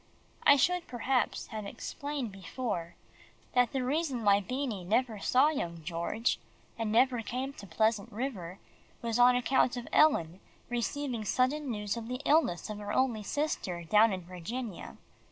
[0.47, 2.95] I should, perhaps, have explained before,
[3.53, 6.39] that the reason why Beanie never saw young George,
[6.75, 8.57] and never came to Pleasant River,
[9.03, 10.39] was on account of Ellen
[10.71, 14.97] receiving sudden news of the illness of her only sister down in Virginia.